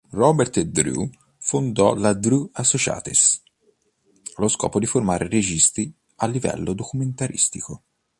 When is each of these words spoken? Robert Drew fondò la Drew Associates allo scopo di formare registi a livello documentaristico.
Robert 0.13 0.59
Drew 0.61 1.07
fondò 1.37 1.93
la 1.93 2.13
Drew 2.13 2.49
Associates 2.53 3.39
allo 4.33 4.47
scopo 4.47 4.79
di 4.79 4.87
formare 4.87 5.27
registi 5.27 5.93
a 6.15 6.25
livello 6.25 6.73
documentaristico. 6.73 7.83